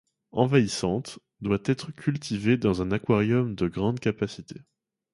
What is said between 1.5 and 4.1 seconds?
être cultivée dans un aquarium de grande